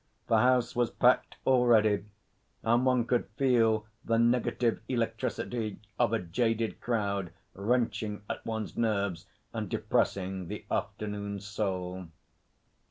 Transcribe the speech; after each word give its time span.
The 0.25 0.39
House 0.39 0.75
was 0.75 0.89
packed 0.89 1.35
already, 1.45 2.05
and 2.63 2.87
one 2.87 3.05
could 3.05 3.27
feel 3.37 3.85
the 4.03 4.17
negative 4.17 4.81
electricity 4.89 5.77
of 5.99 6.11
a 6.11 6.17
jaded 6.17 6.79
crowd 6.81 7.31
wrenching 7.53 8.23
at 8.27 8.43
one's 8.43 8.75
own 8.77 8.81
nerves, 8.81 9.27
and 9.53 9.69
depressing 9.69 10.47
the 10.47 10.65
afternoon 10.71 11.39
soul. 11.39 12.07